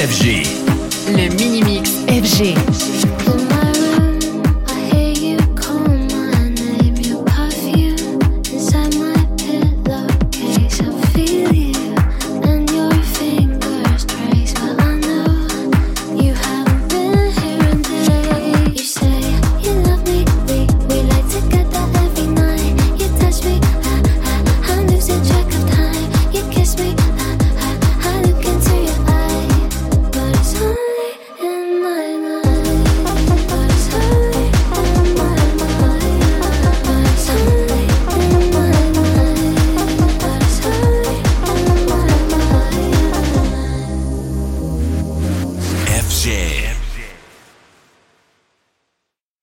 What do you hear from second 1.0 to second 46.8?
Le mini-mix FG. Jam.